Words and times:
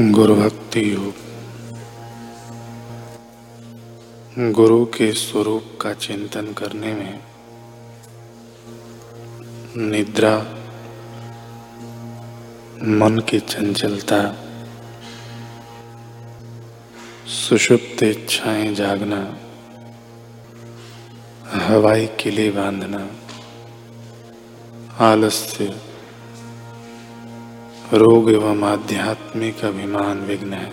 गुरु 0.00 0.34
भक्ति 0.34 0.94
योग। 0.94 1.14
गुरु 4.52 4.84
के 4.84 5.12
स्वरूप 5.12 5.78
का 5.80 5.92
चिंतन 5.92 6.52
करने 6.52 6.94
में 6.94 7.20
निद्रा, 9.76 10.38
मन 12.82 13.18
की 13.18 13.40
चंचलता, 13.40 14.36
सुषुप्त 17.26 18.02
इच्छाएँ 18.02 18.74
जागना, 18.74 19.36
हवाई 21.66 22.06
किले 22.06 22.50
बांधना, 22.50 23.10
आलस्य 24.98 25.80
रोग 27.92 28.30
एवं 28.30 28.62
आध्यात्मिक 28.62 29.64
अभिमान 29.64 30.20
विघ्न 30.20 30.52
है। 30.52 30.72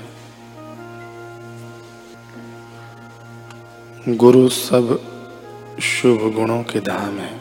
गुरु 4.08 4.50
सब 4.50 5.02
शुभ 5.82 6.34
गुणों 6.36 6.64
के 6.64 6.80
धाम 6.80 7.20
है। 7.20 7.40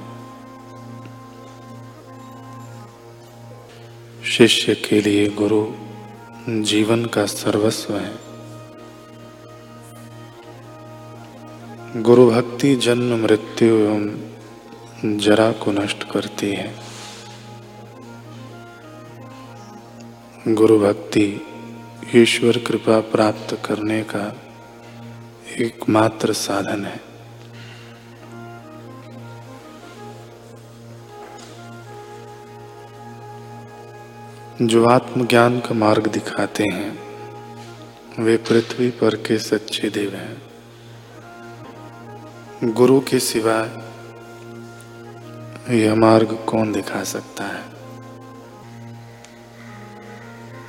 शिष्य 4.31 4.75
के 4.75 5.01
लिए 5.01 5.27
गुरु 5.29 5.67
जीवन 6.49 7.05
का 7.05 7.27
सर्वस्व 7.27 7.97
है। 7.97 8.13
गुरु 12.03 12.31
भक्ति 12.31 12.77
जन्म 12.77 13.23
मृत्यु 13.23 13.69
एवं 13.69 15.19
जरा 15.19 15.53
को 15.53 15.73
नष्ट 15.73 16.11
करती 16.11 16.51
है। 16.51 16.90
गुरु 20.49 20.79
भक्ति 20.79 21.41
ईश्वर 22.15 22.59
कृपा 22.59 23.01
प्राप्त 23.01 23.63
करने 23.65 24.03
का 24.03 24.37
एकमात्र 25.59 26.33
साधन 26.33 26.85
है। 26.85 27.01
जो 34.67 34.87
आत्मज्ञान 34.87 35.61
का 35.61 35.75
मार्ग 35.75 36.07
दिखाते 36.07 36.65
हैं, 36.73 36.99
वे 38.19 38.37
पृथ्वी 38.37 38.91
पर 38.91 39.15
के 39.15 39.39
सच्चे 39.39 39.91
देव 39.91 40.15
हैं। 40.15 40.43
गुरु 42.73 43.01
के 43.01 43.21
सिवाय 43.21 43.91
यह 45.79 45.95
मार्ग 45.95 46.45
कौन 46.49 46.73
दिखा 46.73 47.05
सकता 47.05 47.45
है? 47.45 47.80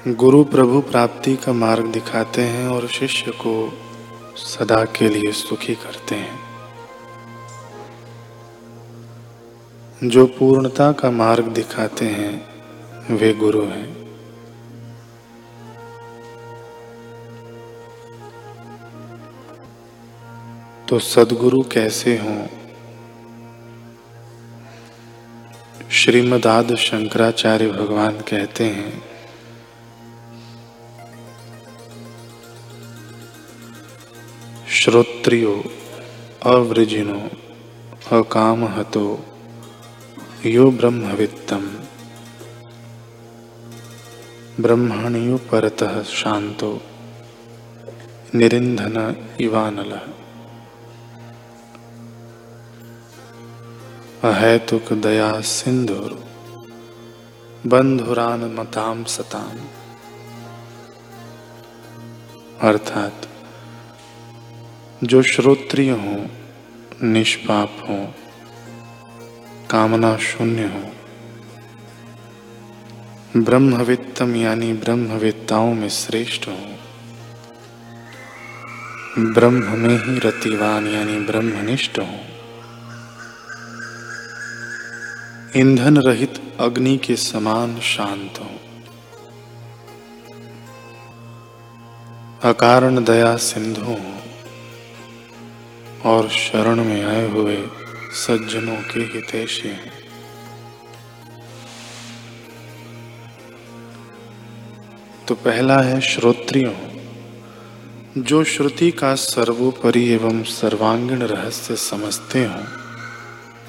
गुरु 0.08 0.44
प्रभु 0.44 0.82
प्राप्ति 0.82 1.36
का 1.36 1.54
मार्ग 1.54 1.86
दिखाते 1.86 2.42
हैं 2.42 2.68
और 2.68 2.88
शिष्य 2.88 3.32
को 3.32 3.74
सदा 4.36 4.86
के 4.86 5.10
लिए 5.10 5.32
सुखी 5.32 5.76
करते 5.76 6.16
हैं। 6.16 6.40
जो 10.04 10.26
पूर्णता 10.26 10.92
का 10.92 11.12
मार्ग 11.12 11.44
दिखाते 11.44 12.06
हैं, 12.06 12.46
वे 13.16 13.34
गुरु 13.34 13.62
हैं। 13.62 14.18
तो 20.90 21.00
सदगुरु 21.00 21.62
कैसे 21.62 22.18
हों? 22.18 22.48
श्रीमदाद 25.92 26.76
शंकराचार्य 26.76 27.68
भगवान 27.68 28.12
कहते 28.12 28.64
हैं 28.64 29.11
श्रोत्रियो, 34.82 35.64
अवृजिनो, 36.46 37.30
अकामहतो, 38.18 39.26
यो 40.46 40.72
ब्रह्मवित्तम। 40.72 41.72
ब्रह्मणियो 44.60 45.38
परतः 45.38 46.04
शांतो 46.04 46.82
निरिंधन 48.36 49.16
इवानल 49.42 49.92
अहेतुक 54.30 54.94
दया 54.94 55.42
सिंधुर 55.42 56.24
बंधुरान 57.68 58.56
मताम 58.60 59.04
सताम। 59.04 59.58
अर्थात 62.68 63.28
जो 65.04 65.22
श्रोत्रिय 65.22 65.92
हो, 65.92 66.28
निष्पाप 67.04 67.78
हो 67.90 68.14
कामना 69.70 70.18
शून्य 70.18 70.64
हो। 70.64 70.92
ब्रह्मवित्तम 73.42 74.36
यानी 74.36 74.74
ब्रह्मविद्ताओं 74.74 75.74
में 75.74 75.90
श्रेष्ठ 75.90 76.48
हो। 76.48 76.58
ब्रह्म 79.20 79.80
में 79.80 80.06
ही 80.06 80.20
रतिवान 80.20 80.88
यानी 80.88 81.20
ब्रह्मनिष्ठ 81.20 82.00
हो। 82.00 82.20
ईंधन 85.60 85.98
रहित 85.98 86.58
अग्नि 86.60 86.98
के 86.98 87.16
समान 87.16 87.80
शांत 87.80 88.34
हो। 88.40 88.50
अकारण 92.50 93.04
दया 93.04 93.38
सिंधु 93.38 93.82
हो। 93.82 93.98
और 96.06 96.30
शरण 96.30 96.76
में 96.76 97.06
आए 97.06 97.30
हुए 97.30 97.68
सज्जनों 98.12 98.76
के 98.76 99.00
हितैषी 99.00 99.68
हैं। 99.68 99.94
तो 105.28 105.36
पहला 105.36 105.82
है 105.82 106.02
श्रोत्रियों। 106.02 106.74
जो 108.18 108.44
श्रुति 108.44 108.92
का 108.92 109.16
सर्वोपरि 109.16 110.06
एवं 110.06 110.44
सर्वांगीण 110.44 111.20
रहस्य 111.20 111.76
समझते 111.76 112.46
हों, 112.46 112.64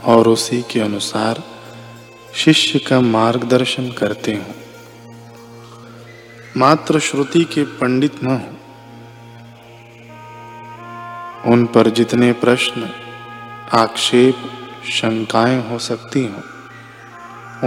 और 0.04 0.28
उसी 0.28 0.62
के 0.62 0.80
अनुसार 0.80 1.42
शिष्य 2.34 2.78
का 2.78 3.00
मार्गदर्शन 3.00 3.90
करते 3.90 4.32
हों। 4.32 4.54
मात्र 6.56 6.98
श्रुति 6.98 7.44
के 7.44 7.62
पंडित 7.62 8.22
न 8.22 8.26
हो 8.26 8.61
उन 11.46 11.66
पर 11.66 11.90
जितने 11.90 12.32
प्रश्न, 12.32 12.90
आक्षेप, 13.72 14.36
शंकाएँ 14.84 15.70
हो 15.70 15.78
सकती 15.78 16.26
हों, 16.26 16.42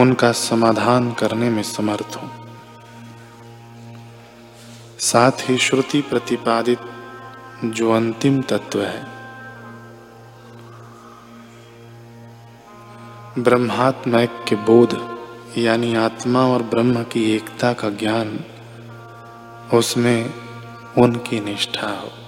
उनका 0.01 0.31
समाधान 0.31 1.13
करने 1.13 1.49
में 1.49 1.63
समर्थ 1.63 2.15
हो। 2.15 2.29
साथ 4.99 5.31
ही 5.41 5.57
श्रुति 5.57 6.01
प्रतिपादित 6.01 6.79
जो 7.65 7.91
अंतिम 7.91 8.41
तत्व 8.41 8.81
है 8.81 9.15
ब्रह्मात्मक 13.37 14.45
के 14.47 14.55
बोध, 14.55 15.19
यानी 15.57 15.95
आत्मा 15.95 16.39
और 16.39 16.63
ब्रह्म 16.63 17.03
की 17.03 17.35
एकता 17.35 17.73
का 17.73 17.89
ज्ञान, 17.89 18.39
उसमें 19.73 20.33
उनकी 20.97 21.39
निष्ठा 21.39 21.87
हो। 21.87 22.24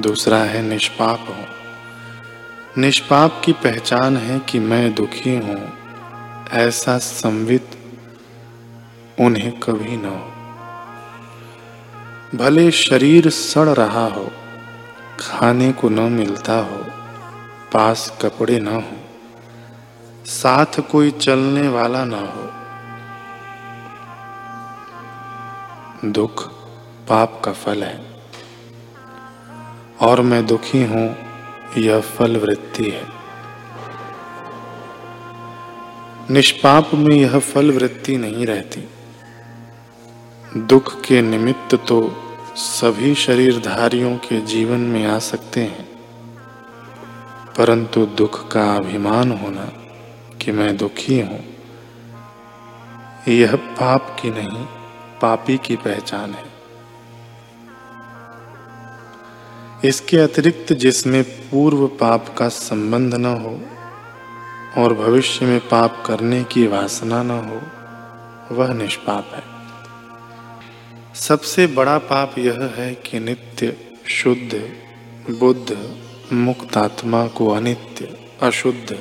दूसरा 0.00 0.36
है 0.36 0.62
निष्पाप 0.62 1.26
हो। 1.28 1.44
निष्पाप 2.80 3.42
की 3.44 3.52
पहचान 3.52 4.16
है 4.16 4.38
कि 4.38 4.58
मैं 4.58 4.94
दुखी 4.94 5.36
हूँ। 5.36 5.72
ऐसा 6.52 6.98
संवित 6.98 7.70
उन्हें 9.20 9.60
कभी 9.60 9.96
न 9.96 10.04
हो। 10.04 10.32
भले 12.38 12.70
शरीर 12.70 13.30
सड़ 13.30 13.68
रहा 13.68 14.06
हो, 14.06 14.30
खाने 15.20 15.72
को 15.72 15.88
न 15.88 16.00
मिलता 16.00 16.58
हो, 16.58 16.84
पास 17.72 18.18
कपड़े 18.22 18.60
न 18.60 18.68
हो, 18.68 18.96
साथ 20.26 20.80
कोई 20.80 21.10
चलने 21.10 21.68
वाला 21.68 22.04
न 22.04 22.14
हो। 22.14 22.52
दुख 26.12 26.50
पाप 27.08 27.42
का 27.44 27.52
फल 27.52 27.82
है। 27.82 28.15
और 30.06 30.20
मैं 30.22 30.44
दुखी 30.46 30.82
हूँ, 30.84 31.08
यह 31.78 32.00
फल 32.08 32.36
वृत्ति 32.36 32.90
है। 32.90 33.04
निष्पाप 36.30 36.90
में 36.94 37.14
यह 37.16 37.38
फल 37.38 37.70
वृत्ति 37.70 38.16
नहीं 38.18 38.46
रहती। 38.46 38.88
दुख 40.66 40.94
के 41.00 41.20
निमित्त 41.22 41.74
तो 41.88 41.98
सभी 42.56 43.14
शरीरधारियों 43.16 44.16
के 44.18 44.40
जीवन 44.46 44.80
में 44.86 45.04
आ 45.06 45.18
सकते 45.20 45.60
हैं, 45.62 45.86
परंतु 47.56 48.04
दुख 48.16 48.40
का 48.52 48.64
अभिमान 48.76 49.32
होना 49.34 49.64
कि 50.40 50.52
मैं 50.52 50.76
दुखी 50.76 51.20
हूँ, 51.20 51.40
यह 53.28 53.56
पाप 53.56 54.16
की 54.20 54.30
नहीं, 54.30 54.64
पापी 55.22 55.56
की 55.58 55.76
पहचान 55.78 56.30
है। 56.32 56.45
इसके 59.84 60.16
अतिरिक्त 60.16 60.72
जिसमें 60.72 61.24
पूर्व 61.24 61.86
पाप 61.86 62.34
का 62.38 62.48
संबंध 62.48 63.14
न 63.14 63.24
हो 63.24 63.60
और 64.82 64.94
भविष्य 64.94 65.46
में 65.46 65.60
पाप 65.60 66.04
करने 66.06 66.44
की 66.44 66.66
वासना 66.66 67.22
न 67.22 67.30
हो, 67.30 67.62
वह 68.54 68.72
निष्पाप 68.72 69.30
है। 69.34 69.42
सबसे 71.14 71.66
बड़ा 71.66 71.98
पाप 71.98 72.38
यह 72.38 72.74
है 72.76 72.94
कि 72.94 73.20
नित्य, 73.20 73.76
शुद्ध, 74.06 74.72
बुद्ध, 75.30 75.96
मुक्त 76.32 76.76
आत्मा 76.76 77.26
को 77.26 77.50
अनित्य, 77.50 78.18
अशुद्ध, 78.42 78.98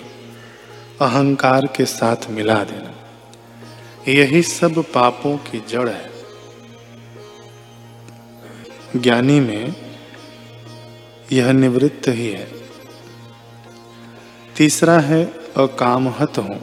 अहंकार 1.01 1.66
के 1.66 1.86
साथ 1.86 2.30
मिला 2.30 2.63
देना। 2.63 2.94
यही 4.07 4.42
सब 4.42 4.83
पापों 4.94 5.38
की 5.38 5.63
जड़ 5.69 5.89
है। 5.89 6.12
ज्ञानी 8.95 9.39
में 9.39 9.85
यह 11.31 11.51
निवृत्त 11.51 12.07
ही 12.07 12.30
है। 12.30 12.51
तीसरा 14.57 15.00
है 15.00 15.25
अकामहत 15.57 16.38
हूँ। 16.38 16.62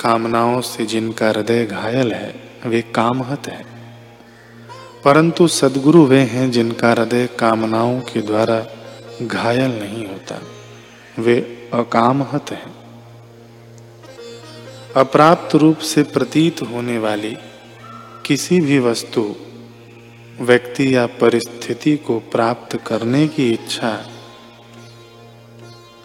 कामनाओं 0.00 0.60
से 0.60 0.86
जिनका 0.86 1.28
हृदय 1.28 1.64
घायल 1.64 2.12
है, 2.12 2.34
वे 2.66 2.82
कामहत 2.82 3.48
है। 3.48 3.66
परंतु 5.04 5.48
सदगुरु 5.48 6.06
वे 6.06 6.20
हैं 6.20 6.50
जिनका 6.50 6.90
हृदय 6.90 7.26
कामनाओं 7.26 8.00
के 8.00 8.22
द्वारा 8.22 8.66
घायल 9.22 9.78
नहीं 9.78 10.06
होता। 10.06 10.42
वे 11.18 11.70
अकामहत 11.74 12.50
हैं। 12.50 12.74
अप्राप्त 14.96 15.54
रूप 15.54 15.78
से 15.78 16.02
प्रतीत 16.02 16.62
होने 16.62 16.98
वाली 16.98 17.36
किसी 18.26 18.60
भी 18.60 18.78
वस्तु 18.78 19.36
व्यक्ति 20.40 20.96
या 20.96 21.06
परिस्थिति 21.06 21.96
को 21.96 22.18
प्राप्त 22.18 22.76
करने 22.86 23.28
की 23.28 23.52
इच्छा 23.52 24.06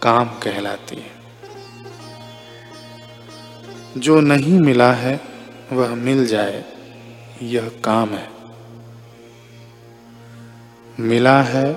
काम 0.02 0.24
कहलाती 0.24 0.96
है। 0.96 1.14
जो 4.00 4.20
नहीं 4.20 4.60
मिला 4.60 4.92
है, 4.92 5.20
वह 5.72 5.94
मिल 5.94 6.26
जाए, 6.26 6.64
यह 7.42 7.68
काम 7.84 8.10
है। 8.10 8.28
मिला 11.00 11.42
है, 11.42 11.72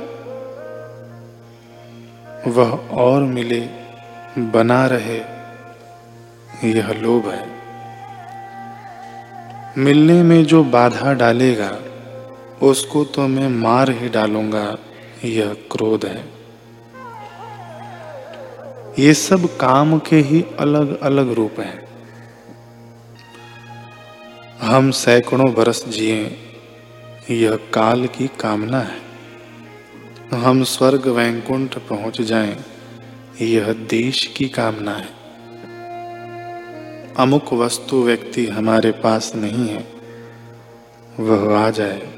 वह 2.48 2.88
और 2.92 3.22
मिले, 3.22 3.70
बना 4.38 4.88
रहे, 4.88 5.18
यह 6.70 6.92
लोभ 6.92 7.30
है। 7.30 7.58
मिलने 9.78 10.24
में 10.24 10.46
जो 10.46 10.64
बाधा 10.64 11.14
डालेगा 11.14 11.80
उसको 12.62 13.04
तो 13.04 13.28
मैं 13.28 13.50
मार 13.50 13.90
ही 13.92 14.10
डालूँगा, 14.10 14.78
यह 15.26 15.54
क्रोध 15.54 16.06
है। 16.06 16.26
ये 19.00 19.14
सब 19.14 19.58
काम 19.58 20.00
के 20.00 20.16
ही 20.16 20.46
अलग 20.60 21.00
अलग 21.00 21.32
रूप 21.32 21.60
हैं। 21.60 21.88
हम 24.62 24.92
सैकड़ों 24.92 25.54
बरस 25.54 25.86
जिए, 25.88 26.38
यह 27.32 27.56
काल 27.56 28.08
की 28.08 28.28
कामना 28.28 28.80
है। 28.80 29.06
हम 30.34 30.64
स्वर्ग 30.64 31.08
वैकुंठ 31.08 31.78
पहुँच 31.78 32.22
जाएँ, 32.22 32.58
यह 33.42 33.74
देश 33.74 34.26
की 34.28 34.50
कामना 34.50 34.92
है। 34.92 35.16
अमुक 37.18 37.54
वस्तु 37.54 38.04
व्यक्ति 38.04 38.46
हमारे 38.46 38.92
पास 38.92 39.32
नहीं 39.36 39.68
है, 39.68 39.88
वह 41.20 41.58
आ 41.60 41.70
जाए। 41.70 42.17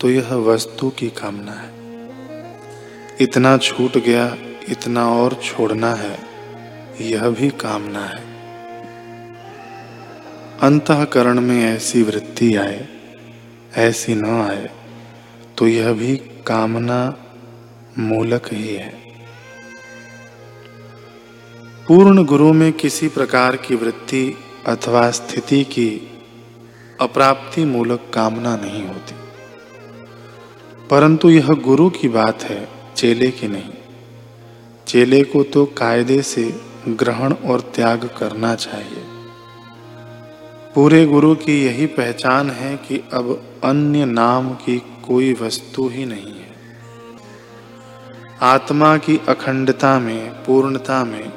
तो 0.00 0.10
यह 0.10 0.34
वस्तु 0.34 0.90
की 0.90 1.08
कामना 1.08 1.52
है। 1.52 1.70
इतना 3.20 3.56
छूट 3.56 3.96
गया, 3.98 4.36
इतना 4.68 5.08
और 5.10 5.34
छोड़ना 5.34 5.94
है, 5.94 6.18
यह 7.00 7.28
भी 7.28 7.50
कामना 7.50 8.04
है। 8.04 8.24
अंतकरण 10.62 11.40
में 11.40 11.64
ऐसी 11.64 12.02
वृत्ति 12.02 12.54
आए, 12.56 12.88
ऐसी 13.76 14.14
न 14.14 14.24
आए 14.24 14.70
तो 15.58 15.66
यह 15.68 15.92
भी 15.92 16.16
कामना 16.46 17.00
मूलक 17.98 18.52
ही 18.52 18.74
है। 18.74 18.94
पूर्ण 21.88 22.24
गुरु 22.24 22.52
में 22.52 22.72
किसी 22.72 23.08
प्रकार 23.08 23.56
की 23.56 23.74
वृत्ति 23.74 24.24
अथवा 24.66 25.10
स्थिति 25.10 25.64
की 25.64 25.90
अप्राप्ति 27.00 27.64
मूलक 27.64 28.10
कामना 28.14 28.56
नहीं 28.56 28.86
होती। 28.86 29.25
परंतु 30.90 31.30
यह 31.30 31.48
गुरु 31.48 31.90
की 31.90 32.08
बात 32.08 32.42
है, 32.42 32.68
चेले 32.96 33.30
की 33.30 33.48
नहीं। 33.48 33.72
चेले 34.86 35.22
को 35.22 35.42
तो 35.42 35.64
कायदे 35.64 36.22
से 36.22 36.60
ग्रहण 36.88 37.32
और 37.32 37.60
त्याग 37.60 38.10
करना 38.18 38.54
चाहिए। 38.54 39.04
पूरे 40.74 41.06
गुरु 41.06 41.34
की 41.34 41.64
यही 41.64 41.86
पहचान 41.86 42.50
है 42.50 42.76
कि 42.76 43.04
अब 43.12 43.42
अन्य 43.64 44.04
नाम 44.04 44.50
की 44.50 44.78
कोई 44.78 45.32
वस्तु 45.32 45.88
ही 45.88 46.04
नहीं 46.04 46.22
है। 46.22 46.56
आत्मा 48.42 48.96
की 48.96 49.20
अखंडता 49.28 49.98
में, 49.98 50.30
पूर्णता 50.30 51.04
में 51.04 51.32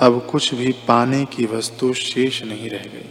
अब 0.00 0.28
कुछ 0.30 0.54
भी 0.54 0.72
पाने 0.72 1.24
की 1.24 1.46
वस्तु 1.46 1.92
शेष 1.92 2.42
नहीं 2.42 2.70
रह 2.70 2.82
गई। 2.82 3.10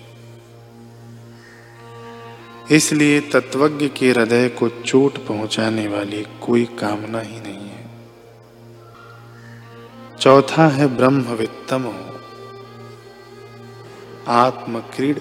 इसलिए 2.72 3.22
तत्वज्ञ 3.22 3.90
के 3.90 4.10
हृदय 4.10 4.50
को 4.50 4.70
चोट 4.70 5.18
पहुँचाने 5.18 5.88
वाली 5.88 6.26
कोई 6.42 6.66
कामना 6.66 7.20
ही 7.20 7.42
नहीं 7.42 7.70
है। 7.70 7.90
चौथा 10.20 10.68
है 10.68 10.98
ब्रह्म 10.98 11.22
वित्तम 11.22 11.82
हो। 11.82 12.20
आत्मक्रीड, 14.28 15.20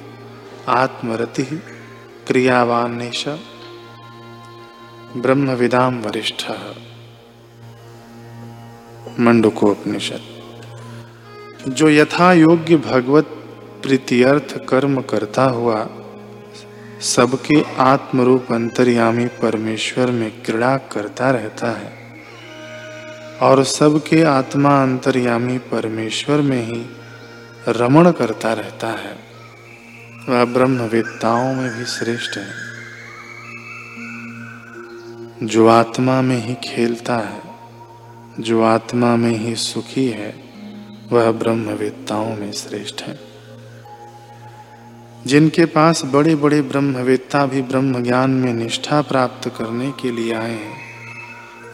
आत्मरति 0.69 1.45
क्रियावान 2.27 3.11
ब्रह्म 5.17 5.51
विदाम 5.51 6.01
वरिष्ठ। 6.01 6.51
मंडुकोपनिषद। 9.21 10.21
जो 11.69 11.89
यथा 11.89 12.33
योग्य 12.33 12.77
भगवत 12.77 13.25
प्रीत्यर्थ 13.83 14.67
कर्म 14.69 15.01
करता 15.01 15.45
हुआ 15.45 15.89
सबके 17.01 17.65
आत्मरूप 17.79 18.53
अंतर्यामी 18.53 19.27
परमेश्वर 19.27 20.11
में 20.11 20.43
क्रीड़ा 20.43 20.77
करता 20.77 21.31
रहता 21.31 21.71
है। 21.71 21.93
और 23.43 23.65
सबके 23.65 24.23
आत्मा 24.23 24.83
अंतर्यामी 24.83 25.59
परमेश्वर 25.59 26.41
में 26.41 26.67
ही 26.67 26.87
रमण 27.69 28.11
करता 28.11 28.53
रहता 28.53 28.89
है। 28.89 29.19
वह 30.29 30.45
ब्रह्मवेत्ताओं 30.45 31.55
में 31.55 31.79
भी 31.79 31.85
श्रेष्ठ 31.85 32.39
है। 32.39 32.71
जो 35.47 35.69
आत्मा 35.69 36.23
में 36.23 36.45
ही 36.45 36.55
खेलता 36.55 37.17
है, 37.17 37.43
जो 38.41 38.63
आत्मा 38.63 39.17
में 39.17 39.39
ही 39.39 39.57
सुखी 39.57 40.09
है, 40.09 40.41
वह 41.13 41.33
ब्रह्मवेत्ताओं 41.33 42.37
में 42.37 42.53
श्रेष्ठ 42.53 43.03
है। 43.03 43.30
जिनके 45.27 45.65
पास 45.67 46.05
बड़े 46.05 46.35
बड़े 46.35 46.61
ब्रह्मवेत्ता 46.63 47.45
भी 47.47 47.63
ब्रह्म 47.63 48.03
ज्ञान 48.03 48.31
में 48.31 48.53
निष्ठा 48.55 49.01
प्राप्त 49.03 49.49
करने 49.49 49.91
के 49.93 50.11
लिए 50.11 50.35
आए 50.35 50.53
हैं, 50.53 50.77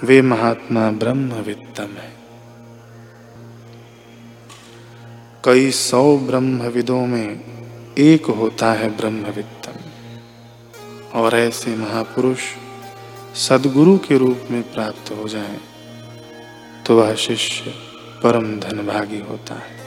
वे 0.05 0.21
महात्मा 0.23 0.91
ब्रह्मवित्तम 0.91 1.97
है। 1.97 2.15
कई 5.45 5.71
सौ 5.71 6.17
ब्रह्मविदों 6.19 7.07
में 7.07 7.95
एक 7.99 8.27
होता 8.33 8.73
है 8.73 8.89
ब्रह्मवित्तम, 8.97 9.79
और 11.15 11.37
ऐसे 11.37 11.77
महापुरुष 11.77 12.41
सदगुरु 13.39 13.97
के 13.99 14.19
रूप 14.19 14.49
में 14.51 14.63
प्राप्त 14.73 15.11
हो 15.13 15.29
जाएँ 15.29 15.61
तो 16.87 16.97
वह 16.97 17.15
शिष्य 17.15 17.75
परम 18.23 18.55
धनभागी 18.61 19.21
होता 19.21 19.55
है। 19.55 19.86